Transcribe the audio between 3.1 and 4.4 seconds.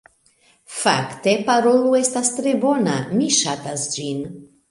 mi ŝatas ĝin